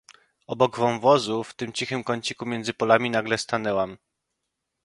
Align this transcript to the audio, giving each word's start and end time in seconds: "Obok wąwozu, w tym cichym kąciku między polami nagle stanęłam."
"Obok 0.47 0.79
wąwozu, 0.79 1.43
w 1.43 1.53
tym 1.53 1.73
cichym 1.73 2.03
kąciku 2.03 2.45
między 2.45 2.73
polami 2.73 3.09
nagle 3.09 3.37
stanęłam." 3.37 3.97